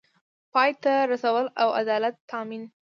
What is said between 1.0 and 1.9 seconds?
رسول او د